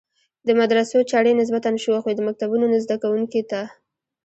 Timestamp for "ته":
3.51-3.61